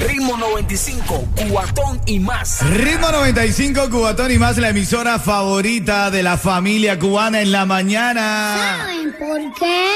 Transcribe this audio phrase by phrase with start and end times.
[0.00, 2.60] Ritmo 95, Cubatón y más.
[2.70, 8.78] Ritmo 95, Cubatón y más, la emisora favorita de la familia cubana en la mañana.
[8.78, 9.94] ¿Saben por qué?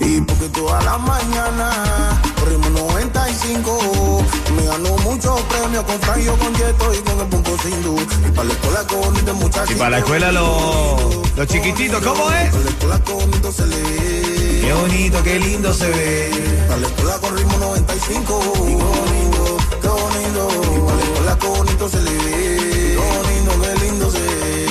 [0.00, 4.24] Y porque toda la mañana, ritmo 95,
[4.56, 8.02] me ganó muchos premios con Franjo, con Yeto y con el punto sin luz.
[8.28, 9.70] Y para la escuela con de muchachos.
[9.72, 12.50] Y para la escuela los, los chiquititos, ¿cómo es?
[12.50, 14.45] Para la escuela con se le ve.
[14.66, 16.28] Qué bonito, qué lindo se ve.
[16.66, 18.40] Para la escuela con ritmo 95.
[18.40, 20.48] Qué bonito, qué bonito.
[20.74, 22.96] Y para la escuela con se le ve.
[22.96, 24.66] Qué bonito, qué lindo se ve.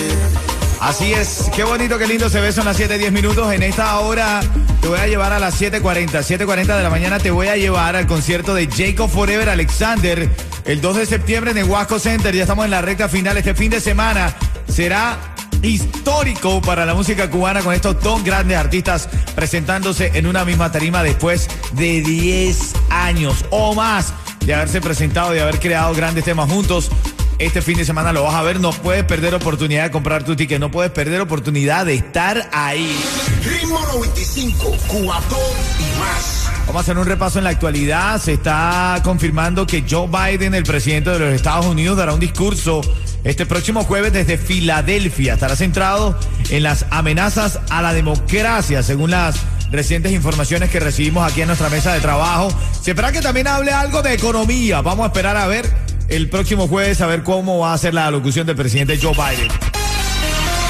[0.81, 3.53] Así es, qué bonito, qué lindo se ve, son las 7, 10 minutos.
[3.53, 4.41] En esta hora
[4.81, 7.95] te voy a llevar a las 7.40, 7.40 de la mañana te voy a llevar
[7.95, 10.29] al concierto de Jacob Forever Alexander
[10.65, 12.35] el 2 de septiembre en el Wasco Center.
[12.35, 13.37] Ya estamos en la recta final.
[13.37, 14.35] Este fin de semana
[14.67, 20.71] será histórico para la música cubana con estos dos grandes artistas presentándose en una misma
[20.71, 24.13] tarima después de 10 años o más
[24.45, 26.89] de haberse presentado, de haber creado grandes temas juntos.
[27.37, 30.35] Este fin de semana lo vas a ver, no puedes perder oportunidad de comprar tu
[30.35, 32.95] ticket, no puedes perder oportunidad de estar ahí.
[33.43, 35.39] Ritmo 95, Cubatón
[35.79, 36.49] y más.
[36.67, 38.21] Vamos a hacer un repaso en la actualidad.
[38.21, 42.81] Se está confirmando que Joe Biden, el presidente de los Estados Unidos, dará un discurso
[43.25, 45.33] este próximo jueves desde Filadelfia.
[45.33, 46.17] Estará centrado
[46.49, 49.35] en las amenazas a la democracia, según las
[49.71, 52.47] recientes informaciones que recibimos aquí en nuestra mesa de trabajo.
[52.81, 54.81] Se espera que también hable algo de economía.
[54.81, 55.69] Vamos a esperar a ver
[56.07, 59.49] el próximo jueves a ver cómo va a ser la alocución del presidente Joe Biden.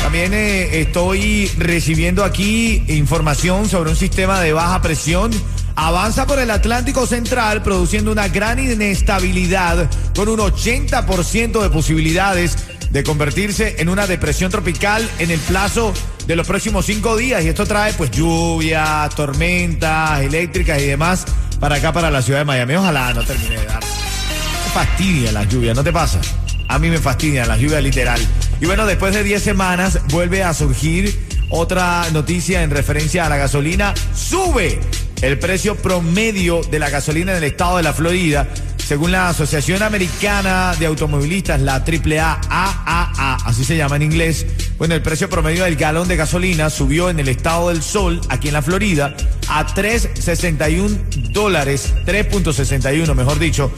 [0.01, 5.31] También eh, estoy recibiendo aquí información sobre un sistema de baja presión.
[5.75, 12.57] Avanza por el Atlántico Central produciendo una gran inestabilidad con un 80% de posibilidades
[12.91, 15.93] de convertirse en una depresión tropical en el plazo
[16.27, 17.43] de los próximos cinco días.
[17.43, 21.25] Y esto trae pues lluvias, tormentas eléctricas y demás
[21.59, 22.75] para acá, para la ciudad de Miami.
[22.75, 23.83] Ojalá no termine de dar.
[23.83, 26.21] Me fastidia la lluvia, ¿no te pasa?
[26.69, 28.19] A mí me fastidia la lluvia literal.
[28.61, 31.13] Y bueno, después de 10 semanas vuelve a surgir
[31.49, 33.93] otra noticia en referencia a la gasolina.
[34.13, 34.79] Sube
[35.21, 38.47] el precio promedio de la gasolina en el estado de la Florida.
[38.77, 44.45] Según la Asociación Americana de Automovilistas, la AAA, así se llama en inglés,
[44.77, 48.49] bueno, el precio promedio del galón de gasolina subió en el estado del Sol, aquí
[48.49, 49.15] en la Florida,
[49.47, 53.71] a 3.61 dólares, 3.61 mejor dicho,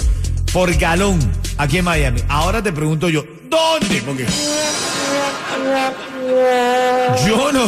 [0.51, 1.19] por galón
[1.57, 2.21] aquí en Miami.
[2.27, 4.01] Ahora te pregunto yo, ¿dónde?
[4.01, 4.25] Porque
[7.25, 7.65] yo no,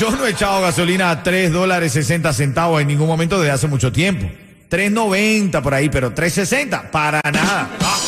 [0.00, 3.68] yo no he echado gasolina a 3 dólares 60 centavos en ningún momento desde hace
[3.68, 4.26] mucho tiempo.
[4.70, 7.68] 3.90 por ahí, pero 3.60, para nada.
[7.82, 7.98] Ah.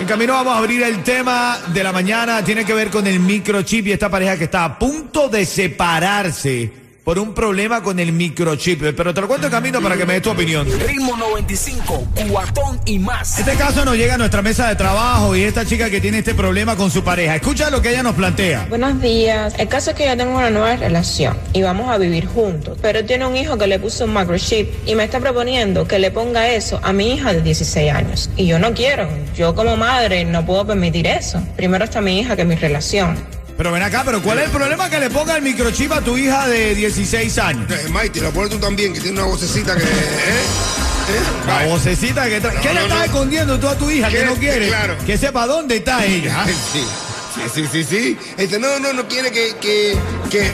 [0.00, 3.20] En camino vamos a abrir el tema de la mañana, tiene que ver con el
[3.20, 8.12] microchip y esta pareja que está a punto de separarse por un problema con el
[8.12, 8.82] microchip.
[8.96, 10.66] Pero te lo cuento en camino para que me des tu opinión.
[10.86, 13.38] Ritmo 95, Cubatón y más.
[13.38, 16.34] Este caso nos llega a nuestra mesa de trabajo y esta chica que tiene este
[16.34, 17.36] problema con su pareja.
[17.36, 18.66] Escucha lo que ella nos plantea.
[18.70, 19.54] Buenos días.
[19.58, 22.78] El caso es que yo tengo una nueva relación y vamos a vivir juntos.
[22.80, 26.10] Pero tiene un hijo que le puso un microchip y me está proponiendo que le
[26.10, 28.30] ponga eso a mi hija de 16 años.
[28.36, 29.08] Y yo no quiero.
[29.36, 31.42] Yo como madre no puedo permitir eso.
[31.56, 33.33] Primero está mi hija que mi relación.
[33.56, 36.16] Pero ven acá, pero ¿cuál es el problema que le ponga el microchip a tu
[36.16, 37.70] hija de 16 años?
[37.70, 39.82] Eh, Mighty, lo pones tú también, que tiene una vocecita que.
[39.84, 39.86] ¿eh?
[39.86, 41.46] ¿Eh?
[41.46, 42.56] La vocecita que trae.
[42.60, 43.04] ¿Qué No, le estás no.
[43.04, 44.68] escondiendo tú a tu hija que no quiere?
[44.68, 44.96] Claro.
[45.06, 46.44] Que sepa dónde está ella.
[46.72, 46.84] Sí.
[47.34, 48.18] Sí, sí, sí, sí.
[48.38, 49.98] Este, no, no, no quiere que, que,
[50.30, 50.52] que.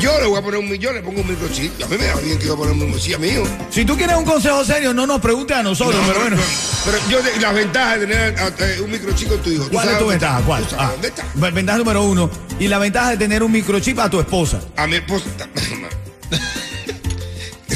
[0.00, 1.72] Yo le voy a poner un millón, le pongo un microchip.
[1.84, 3.42] A mí me da bien que yo ponga un microchip mío.
[3.70, 6.36] Si tú quieres un consejo serio, no nos preguntes a nosotros, No, pero no, bueno.
[6.36, 6.42] no.
[6.84, 9.64] Pero yo, las ventajas de tener un microchip con tu hijo.
[9.64, 10.40] ¿Tú ¿Cuál es tu ventaja?
[10.46, 10.62] ¿Cuál?
[10.64, 11.24] ¿Tú sabes Ah, dónde está?
[11.50, 12.30] Ventaja número uno.
[12.58, 14.60] Y la ventaja de tener un microchip a tu esposa.
[14.76, 15.24] A mi esposa.
[15.54, 15.71] que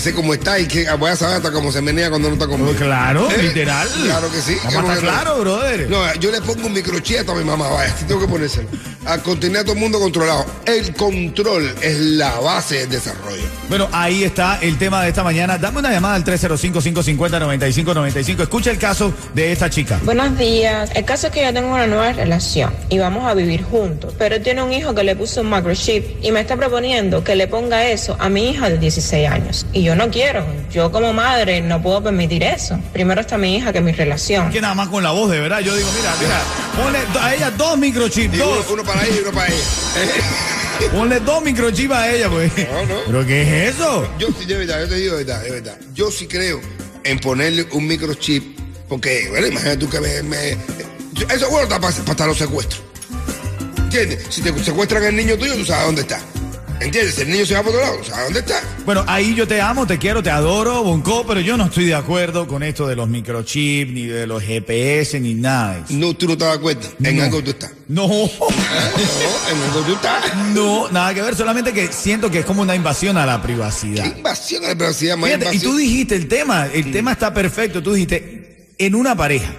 [0.06, 2.47] sé cómo está y que voy a saber hasta cómo se menea cuando no está
[2.47, 2.73] conmigo.
[2.79, 3.43] Claro, ¿Eh?
[3.43, 3.88] literal.
[4.05, 4.56] Claro que sí.
[4.62, 5.12] Vamos a ¿Cómo estar que no?
[5.23, 5.91] claro, brother.
[5.91, 8.69] No, yo le pongo un microchip a mi mamá, vaya, tengo que ponérselo.
[9.06, 10.44] A contener a todo el mundo controlado.
[10.64, 13.44] El control es la base del desarrollo.
[13.69, 15.58] Bueno, ahí está el tema de esta mañana.
[15.58, 18.43] Dame una llamada al 305-550-9595.
[18.43, 20.00] Escucha el caso de esta chica.
[20.05, 20.91] Buenos días.
[20.94, 24.14] El caso es que yo tengo una nueva relación y vamos a vivir juntos.
[24.19, 27.47] Pero tiene un hijo que le puso un microchip y me está proponiendo que le
[27.47, 29.67] ponga eso a mi hija de 16 años.
[29.73, 30.44] Y yo no quiero.
[30.73, 32.79] Yo como madre no puedo permitir eso.
[32.93, 34.50] Primero está mi hija que mi relación.
[34.50, 35.61] Que nada más con la voz, de verdad.
[35.61, 36.41] Yo digo, mira, mira,
[36.76, 38.64] ponle a ella dos microchips, dos.
[38.69, 39.52] uno, uno para ella y uno para.
[40.93, 42.52] Ponle dos microchips a ella, pues.
[42.70, 43.00] No, no.
[43.06, 44.08] ¿Pero qué es eso?
[44.19, 45.78] Yo sí, de verdad, yo te digo de verdad, de verdad.
[45.94, 46.60] Yo sí creo
[47.04, 48.58] en ponerle un microchip,
[48.88, 50.22] porque, bueno, imagínate tú que me.
[50.22, 50.50] me-
[51.32, 52.82] eso es bueno para, para los secuestros.
[53.78, 54.26] ¿Entiendes?
[54.28, 56.20] Si te secuestran el niño tuyo, tú sabes dónde está.
[56.81, 57.19] ¿Entiendes?
[57.19, 58.62] El niño se va para otro lado, sabes dónde está.
[58.84, 61.94] Bueno, ahí yo te amo, te quiero, te adoro, Bonco, pero yo no estoy de
[61.94, 65.87] acuerdo con esto de los microchips, ni de los GPS, ni nada de eso.
[65.94, 66.87] No, tú no te das cuenta.
[67.02, 67.23] En No.
[67.23, 67.73] algo tú estás.
[67.88, 70.37] No, No, en algo tú estás.
[70.55, 74.05] no, nada que ver, solamente que siento que es como una invasión a la privacidad.
[74.05, 75.17] ¿Qué invasión a la privacidad?
[75.17, 79.17] Más Fíjate, y tú dijiste el tema, el tema está perfecto, tú dijiste, en una
[79.17, 79.50] pareja,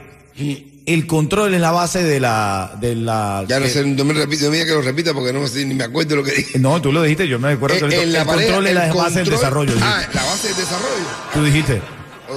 [0.88, 2.72] el control es la base de la...
[2.80, 5.42] De la Ya no sé, no me repito, no me que lo repita porque no
[5.42, 6.58] me sé, ni me acuerdo lo que dije.
[6.60, 9.20] No, tú lo dijiste, yo me acuerdo la el pareja, control es la el base
[9.20, 9.74] del desarrollo.
[9.82, 11.06] Ah, la base del desarrollo.
[11.34, 11.82] Tú dijiste,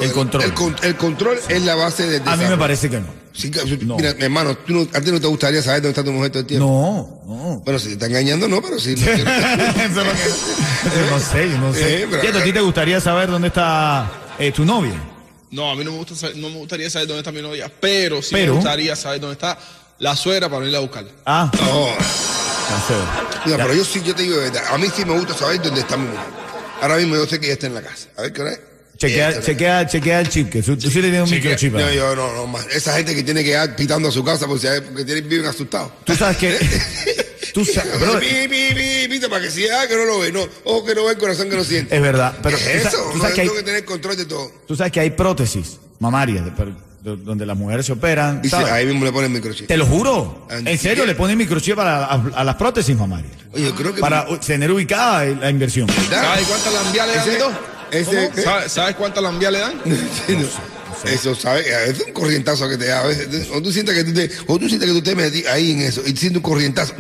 [0.00, 0.54] el El, control.
[0.54, 2.42] con- el control es la base del A desarrollo.
[2.42, 3.20] mí me parece que no.
[3.32, 3.50] Sí,
[3.86, 3.96] No.
[3.96, 6.30] Mira, mi hermano, tú no- a ti no te gustaría saber dónde está tu mujer
[6.32, 6.66] todo el tiempo.
[7.26, 7.60] No, no.
[7.64, 8.76] Bueno, si te está engañando, no, pero.
[8.76, 9.24] Eso que- yo
[11.10, 12.02] no sé, yo no sé.
[12.02, 14.10] Eh, pero- ¿a ti te gustaría saber dónde está
[14.40, 15.00] eh, tu novia?
[15.50, 17.70] No, a mí no me, gusta saber- no me gustaría saber dónde está mi novia,
[17.80, 19.58] pero sí Pero- me gustaría saber dónde está
[19.98, 21.10] la suegra para venir a buscarla.
[21.26, 21.86] Ah, No,
[23.46, 24.62] no pero yo sí, yo te digo de verdad.
[24.72, 26.26] A mí sí me gusta saber dónde está mi mujer.
[26.80, 28.08] Ahora mismo yo sé que ella está en la casa.
[28.16, 28.60] A ver qué hora es.
[28.96, 31.72] Chequea, chequea, chequea el chip, que tú, tú sí le tienes un Chequea- microchip.
[31.72, 32.66] No, yo no, no, más.
[32.66, 35.90] Esa gente que tiene que ir pitando a su casa porque, porque tienen, viven asustados.
[36.04, 36.58] Tú sabes que...
[37.52, 37.90] tú sabes,
[39.28, 41.56] para que si ah, que no lo ve, no, ojo que no ve, corazón que
[41.56, 41.94] no siente.
[41.94, 43.10] es verdad, pero ¿Qué tú es sabes- eso?
[43.10, 44.52] tú No, sabes que hay- tengo que tener control de todo.
[44.66, 48.42] tú sabes que hay prótesis mamarias de- pero- de- donde las mujeres se operan.
[48.42, 48.70] Dice, ¿sabes?
[48.72, 49.66] ahí mismo le ponen microchip.
[49.66, 50.46] Te lo juro.
[50.50, 53.32] En serio, le ponen microchip a, la- a- a las prótesis mamarias.
[53.52, 54.00] Oye, yo creo que.
[54.00, 55.88] Para tener ubicada la inversión.
[56.10, 57.38] ¿Sabes cuántas lambiales le
[57.92, 59.82] ¿Sabes, ¿Sabes cuántas lambiales le dan?
[60.26, 61.10] Sí, no.
[61.10, 61.72] Eso, ¿sabes?
[61.72, 63.00] A veces un corrientazo que te da.
[63.00, 65.46] A veces, o tú sientes que tú te, o tú sientes que tú te metes
[65.46, 66.94] ahí en eso y sientes un corrientazo.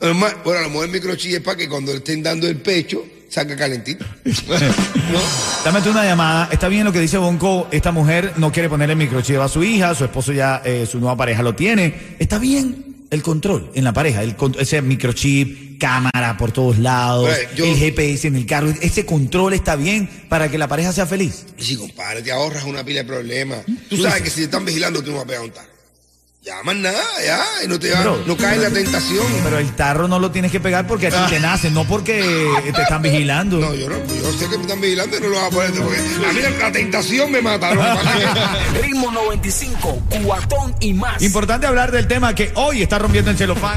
[0.00, 2.56] Además, bueno, a lo mejor el microchip es para que cuando le estén dando el
[2.56, 4.04] pecho, salga calentito.
[4.24, 5.20] ¿No?
[5.64, 6.48] Dame tú una llamada.
[6.52, 7.68] Está bien lo que dice Bonco.
[7.70, 9.94] Esta mujer no quiere ponerle microchip a su hija.
[9.94, 12.16] Su esposo ya, eh, su nueva pareja lo tiene.
[12.18, 14.22] Está bien el control en la pareja.
[14.22, 18.68] El, ese microchip, cámara por todos lados, yo- el GPS en el carro.
[18.80, 21.46] Ese control está bien para que la pareja sea feliz.
[21.56, 23.60] Si, compadre, te ahorras una pila de problemas.
[23.88, 25.68] Tú sabes que si te están vigilando, tú no vas a pegar un tarro.
[26.48, 27.44] Ya, más nada, ya.
[27.62, 29.26] Y no te va, Pero- no caes en la tentación.
[29.44, 32.22] Pero el tarro no lo tienes que pegar porque a ti te nace, no porque
[32.74, 33.58] te están vigilando.
[33.58, 35.72] No, yo no, yo sé que me están vigilando y no lo vas a poner
[35.72, 37.74] porque a mí la, la tentación me mata.
[37.74, 37.82] ¿no?
[38.82, 41.20] Ritmo 95, cuatón y más.
[41.20, 43.76] Importante hablar del tema que hoy está rompiendo el celofán,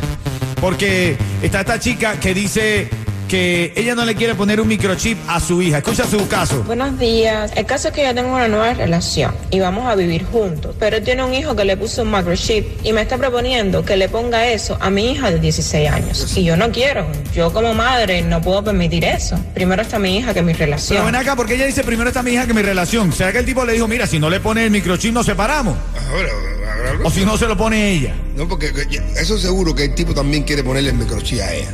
[0.62, 2.90] porque está esta chica que dice
[3.32, 5.78] que ella no le quiere poner un microchip a su hija.
[5.78, 6.64] Escucha su caso.
[6.64, 7.52] Buenos días.
[7.56, 10.76] El caso es que yo tengo una nueva relación y vamos a vivir juntos.
[10.78, 13.96] Pero él tiene un hijo que le puso un microchip y me está proponiendo que
[13.96, 16.38] le ponga eso a mi hija de 16 años.
[16.38, 17.08] Y yo no quiero.
[17.34, 19.40] Yo como madre no puedo permitir eso.
[19.54, 21.06] Primero está mi hija que mi Pero relación.
[21.06, 23.14] ven acá, porque ella dice primero está mi hija que mi relación.
[23.14, 25.78] ¿Será que el tipo le dijo, mira, si no le pone el microchip nos separamos?
[26.10, 28.14] Ahora, ahora, O si no se lo pone ella.
[28.36, 31.70] No, porque que- eso seguro que el tipo también quiere ponerle el microchip a ella.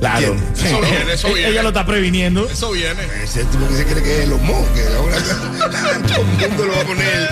[0.00, 0.34] Claro.
[0.54, 1.48] Eso viene, eso viene.
[1.50, 2.48] Ella lo está previniendo.
[2.48, 3.04] Eso viene.
[3.22, 5.16] Ese es el tipo que se cree que es los mojos, que ahora
[6.08, 7.28] todo el mundo lo va a poner.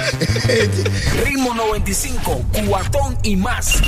[1.25, 3.81] Ritmo 95, cuatón y más.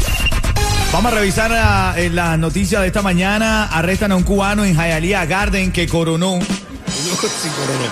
[0.93, 3.65] Vamos a revisar la, eh, las noticias de esta mañana.
[3.67, 6.39] Arrestan a un cubano en Hialeah Garden que coronó.
[6.91, 7.87] No, sí, coronó.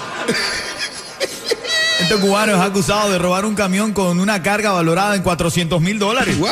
[2.00, 5.98] Este cubano es acusado de robar un camión con una carga valorada en 400 mil
[5.98, 6.38] dólares.
[6.38, 6.48] ¡Wow!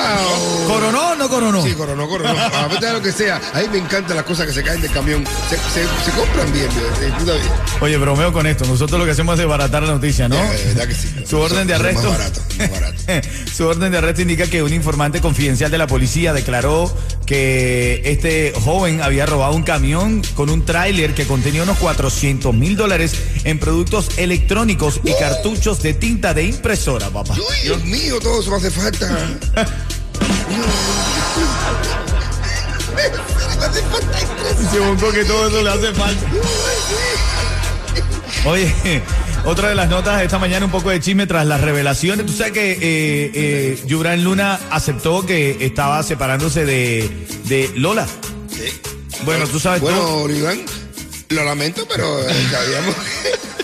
[0.67, 1.63] ¿Coronó o no coronó?
[1.63, 2.31] Sí, coronó, coronó.
[2.31, 4.81] A pesar de lo que sea, a mí me encantan las cosas que se caen
[4.83, 5.25] del camión.
[5.49, 6.69] Se, se, se compran bien,
[7.01, 7.65] bien, puta vida.
[7.81, 8.67] Oye, bromeo con esto.
[8.67, 10.35] Nosotros lo que hacemos es desbaratar la noticia, ¿no?
[10.37, 11.09] Ya, de verdad que sí.
[11.25, 12.09] Su orden de arresto.
[12.11, 13.03] Más barato, más barato.
[13.57, 18.53] Su orden de arresto indica que un informante confidencial de la policía declaró que este
[18.65, 23.59] joven había robado un camión con un tráiler que contenía unos 400 mil dólares en
[23.59, 27.35] productos electrónicos y cartuchos de tinta de impresora, papá.
[27.35, 29.09] Uy, Dios mío, todo eso me hace falta.
[32.95, 33.03] Me
[33.65, 34.71] hace falta estrés.
[34.71, 36.27] Se buscó que todo eso le hace falta.
[38.47, 39.03] Oye,
[39.45, 42.27] otra de las notas de esta mañana, un poco de chisme tras las revelaciones.
[42.27, 42.79] Tú sabes que eh,
[43.35, 48.07] eh, Yubran Luna aceptó que estaba separándose de, de Lola.
[48.49, 48.81] Sí.
[49.25, 50.23] Bueno, tú sabes Bueno.
[50.23, 50.61] Oliván,
[51.31, 53.56] lo lamento, pero sabíamos que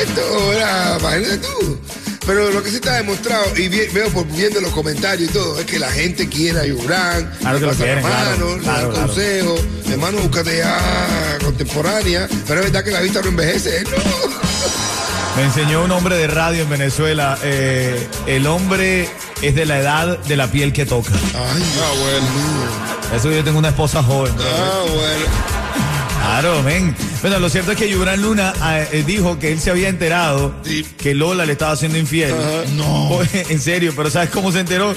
[0.00, 1.78] esto era, imagínate tú.
[2.24, 5.58] Pero lo que sí está demostrado, y vi- veo por viendo los comentarios y todo,
[5.58, 8.56] es que la gente quiere a Yurán, Claro que le lo pasa la claro, mano,
[8.56, 9.06] le claro, dan claro.
[9.08, 13.84] consejos, hermano, búscate ya contemporánea, pero es verdad que la vista no envejece, ¿eh?
[13.84, 14.32] no.
[15.36, 17.36] Me enseñó un hombre de radio en Venezuela.
[17.42, 19.08] eh, el hombre
[19.40, 21.10] es de la edad de la piel que toca.
[21.14, 23.16] Ay, Ah, bueno.
[23.16, 24.32] Eso yo tengo una esposa joven.
[24.38, 25.24] ah, bueno.
[26.22, 26.94] Claro, men.
[27.22, 30.52] Bueno, lo cierto es que Yubran Luna ah, eh, dijo que él se había enterado
[30.64, 30.84] Sí.
[30.98, 32.34] que Lola le estaba haciendo infiel.
[32.76, 33.20] No.
[33.32, 34.94] En serio, pero ¿sabes cómo se enteró?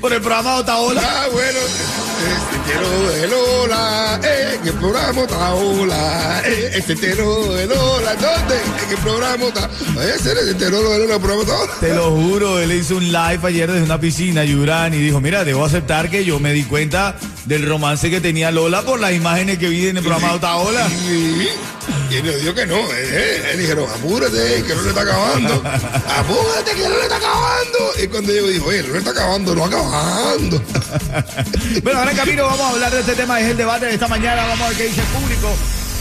[0.00, 1.00] Por el programa Otaola.
[1.04, 1.58] Ah, bueno.
[2.22, 8.54] Este entero de Lola, eh, en el programa Otaola, eh, este entero de Lola, ¿dónde?
[8.86, 10.04] En el programa Otaola.
[10.14, 11.72] Ese es el entero de Lola, el programa Otaola.
[11.80, 15.44] Te lo juro, él hizo un live ayer desde una piscina, Yubran, y dijo, mira,
[15.44, 19.58] debo aceptar que yo me di cuenta del romance que tenía Lola por las imágenes
[19.58, 20.88] que vi en el programa Otaola.
[20.88, 21.48] Sí.
[22.10, 22.76] Y él dijo que no.
[22.76, 25.54] Eh, eh, él dijeron, apúrate, que no le está acabando.
[26.08, 27.78] Apúrate, que no le está acabando.
[28.02, 30.62] Y cuando yo dijo, oye, no le está acabando, no acabando.
[31.82, 34.06] Bueno, ahora en camino vamos a hablar de este tema, es el debate de esta
[34.06, 35.48] mañana, vamos a ver qué dice el público.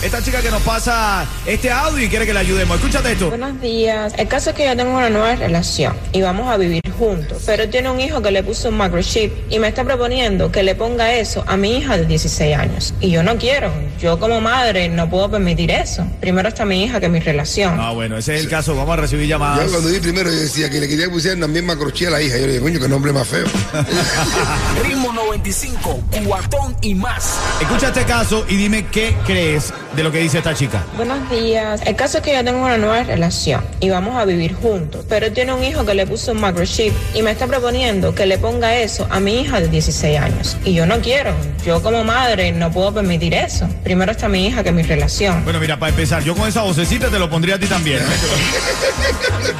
[0.03, 2.75] Esta chica que nos pasa este audio y quiere que le ayudemos.
[2.77, 3.29] Escúchate esto.
[3.29, 4.13] Buenos días.
[4.17, 7.69] El caso es que yo tengo una nueva relación y vamos a vivir juntos, pero
[7.69, 11.13] tiene un hijo que le puso un microchip y me está proponiendo que le ponga
[11.13, 12.95] eso a mi hija de 16 años.
[12.99, 13.71] Y yo no quiero.
[13.99, 16.03] Yo como madre no puedo permitir eso.
[16.19, 17.79] Primero está mi hija que mi relación.
[17.79, 18.75] Ah, bueno, ese es el caso.
[18.75, 19.65] Vamos a recibir llamadas.
[19.65, 22.21] Yo cuando di primero yo decía que le quería que pusieran también macrochía a la
[22.23, 22.39] hija.
[22.39, 23.45] Yo le dije, coño, qué nombre más feo.
[24.83, 27.37] Ritmo 95, cuatón y más.
[27.61, 30.83] Escucha este caso y dime qué crees de lo que dice esta chica.
[30.95, 31.81] Buenos días.
[31.85, 35.27] El caso es que yo tengo una nueva relación y vamos a vivir juntos, pero
[35.27, 38.37] él tiene un hijo que le puso un microchip y me está proponiendo que le
[38.37, 40.57] ponga eso a mi hija de 16 años.
[40.65, 41.33] Y yo no quiero.
[41.65, 43.67] Yo como madre no puedo permitir eso.
[43.83, 45.43] Primero está mi hija que mi relación.
[45.43, 47.99] Bueno, mira, para empezar, yo con esa vocecita te lo pondría a ti también.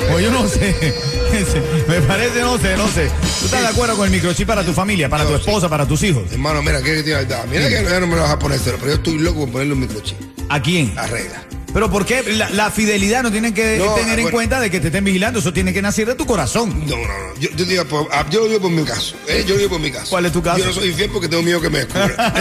[0.09, 0.93] Pues yo no sé.
[2.01, 3.09] Me parece, no sé, no sé.
[3.39, 6.03] ¿Tú estás de acuerdo con el microchip para tu familia, para tu esposa, para tus
[6.03, 6.23] hijos?
[6.31, 7.15] Hermano, mira, ¿qué te?
[7.47, 9.51] Mira que ya no me lo vas a poner cero, pero yo estoy loco por
[9.51, 10.17] ponerle un microchip.
[10.49, 10.97] ¿A quién?
[10.97, 11.43] Arregla.
[11.73, 12.21] Pero ¿por qué?
[12.33, 15.39] La, la fidelidad no tiene que No, tener en cuenta de que te estén vigilando.
[15.39, 16.85] Eso tiene que nacer de tu corazón.
[16.85, 17.39] No, no, no.
[17.39, 19.15] Yo, yo, digo, por- ah, yo lo digo por mi caso.
[19.27, 19.45] ¿eh?
[19.47, 20.07] Yo lo digo por mi caso.
[20.09, 20.57] ¿Cuál es tu caso?
[20.59, 22.11] Yo no soy infiel porque tengo miedo que me descubran.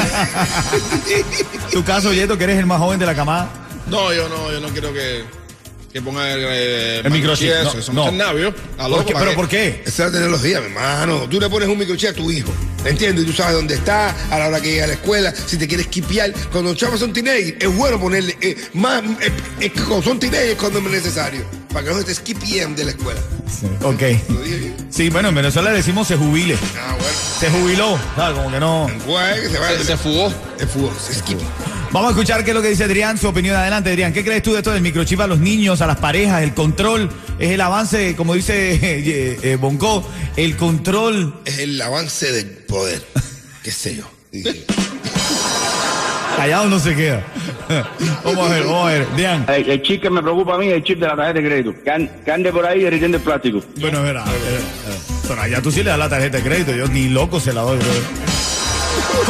[1.70, 3.48] Tu caso, Yeto, que eres el más joven de la camada.
[3.86, 5.22] No, yo no, yo no quiero que,
[5.92, 8.10] que ponga el, eh, El microchip, Eso, no, eso no.
[8.12, 8.28] no.
[8.78, 9.12] A ¿Por loco, qué?
[9.12, 9.36] ¿para ¿Pero qué?
[9.36, 9.82] por qué?
[9.84, 11.28] Esa es la tecnología, mi hermano.
[11.28, 12.52] Tú le pones un microchip a tu hijo.
[12.84, 13.24] ¿Entiendes?
[13.24, 15.66] Y tú sabes dónde está, a la hora que llega a la escuela, si te
[15.66, 16.32] quieres kipear.
[16.52, 19.02] Cuando los chavos son teenagers, es bueno ponerle eh, más.
[19.20, 21.44] eh, eh, cuando son teenagers cuando es necesario.
[21.72, 23.20] Para que no se te skipien de la escuela.
[23.82, 24.00] Ok.
[24.28, 24.76] ¿Lo dije bien?
[24.90, 26.56] Sí, bueno, en Venezuela le decimos se jubile.
[26.76, 27.16] Ah, bueno.
[27.38, 27.98] Se jubiló.
[28.16, 28.38] ¿Sabes?
[28.38, 28.90] Como que no.
[29.06, 30.32] Guay, que se va Se, se fugó.
[30.58, 31.38] El fútbol, se skip.
[31.92, 33.56] Vamos a escuchar qué es lo que dice Adrián, su opinión.
[33.56, 34.12] Adelante, Adrián.
[34.12, 36.42] ¿Qué crees tú de esto del microchip a los niños, a las parejas?
[36.42, 41.40] El control es el avance, como dice eh, eh, Bonco, el control.
[41.44, 43.02] Es el avance del poder.
[43.64, 44.04] ¿Qué sé yo?
[46.36, 47.24] Callado no se queda.
[48.24, 49.06] vamos a ver, vamos a ver.
[49.12, 49.44] Adrián.
[49.48, 51.46] El, el chip que me preocupa a mí es el chip de la tarjeta de
[51.48, 51.74] crédito.
[51.82, 53.60] Que, an- que ande por ahí derritiendo el plástico.
[53.80, 54.26] Bueno, es verdad.
[54.28, 54.60] eh,
[55.26, 56.72] Pero allá tú sí le das la tarjeta de crédito.
[56.72, 57.88] Yo ni loco se la doy, bro.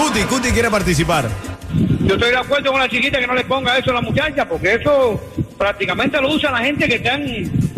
[0.05, 1.29] Cuti, Cuti quiere participar.
[2.05, 4.49] Yo estoy de acuerdo con la chiquita que no le ponga eso a la muchacha,
[4.49, 5.21] porque eso
[5.59, 7.23] prácticamente lo usa la gente que están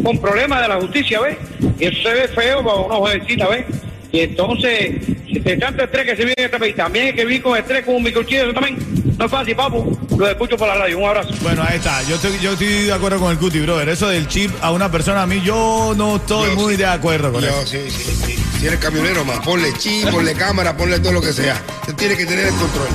[0.03, 1.37] con problemas de la justicia, ¿ves?
[1.79, 3.65] Y eso se ve feo para una jovencita, ¿ves?
[4.13, 7.25] Y entonces, si de tanto estrés que se vive en este país, también hay que
[7.25, 8.77] vivir con estrés, con un microchip, eso también
[9.19, 9.99] no es fácil, papu.
[10.19, 10.99] Lo escucho por la radio.
[10.99, 11.31] Un abrazo.
[11.41, 12.03] Bueno, ahí está.
[12.03, 13.89] Yo estoy, yo estoy de acuerdo con el Cuti, brother.
[13.89, 16.79] Eso del chip a una persona, a mí yo no estoy Yo muy sí.
[16.81, 17.67] de acuerdo con Yo, eso.
[17.67, 18.37] sí, sí, sí.
[18.61, 21.61] Si eres camionero, más ponle chip, ponle cámara, ponle todo lo que sea.
[21.97, 22.89] Tienes que tener el control.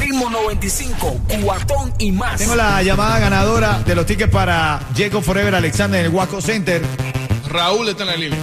[0.00, 2.38] Ritmo 95, cuatón y más.
[2.38, 6.82] Tengo la llamada ganadora de los tickets para Jacob Forever Alexander en el Waco Center.
[7.48, 8.38] Raúl está en la línea.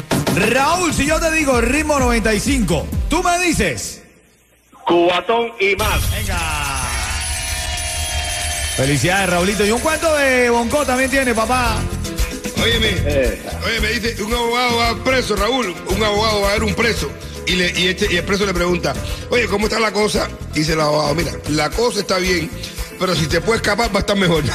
[0.49, 4.01] Raúl, si yo te digo ritmo 95, tú me dices.
[4.85, 6.09] Cubatón y más.
[6.11, 6.39] Venga.
[8.77, 9.65] Felicidades, Raulito.
[9.65, 11.75] Y un cuento de Bonco también tiene, papá.
[12.61, 13.41] Óyeme, Eh.
[13.65, 17.09] oye, me dice, un abogado va preso, Raúl, un abogado va a ver un preso.
[17.51, 18.93] Y, le, y, este, y el preso le pregunta,
[19.29, 20.29] oye, ¿cómo está la cosa?
[20.55, 22.49] Y dice el abogado, mira, la cosa está bien,
[22.97, 24.43] pero si te puedes escapar va a estar mejor.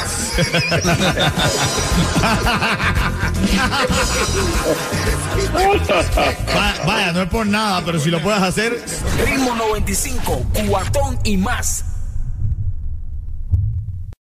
[6.56, 8.82] Va- vaya, no es por nada, pero si lo puedes hacer,
[9.24, 11.84] Ritmo 95, cuatón y más.